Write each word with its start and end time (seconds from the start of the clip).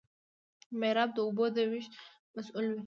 میرآب 0.79 1.09
د 1.13 1.17
اوبو 1.25 1.45
د 1.55 1.57
ویش 1.71 1.85
مسوول 2.35 2.65
وي. 2.69 2.79